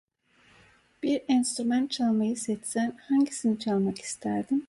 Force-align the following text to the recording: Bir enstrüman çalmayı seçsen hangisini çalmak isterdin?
Bir 1.03 1.21
enstrüman 1.27 1.87
çalmayı 1.87 2.37
seçsen 2.37 2.97
hangisini 3.07 3.59
çalmak 3.59 3.99
isterdin? 4.01 4.59